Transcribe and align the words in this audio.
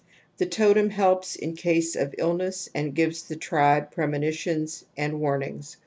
The 0.37 0.47
totem 0.47 0.89
helps 0.89 1.35
in 1.35 1.53
case 1.55 1.95
of 1.95 2.15
illness 2.17 2.67
and 2.73 2.95
gives 2.95 3.21
the 3.21 3.35
tribe 3.35 3.91
premonitions 3.91 4.83
and 4.97 5.19
warnings. 5.19 5.77